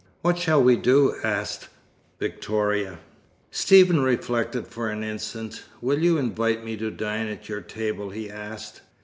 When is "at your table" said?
7.27-8.09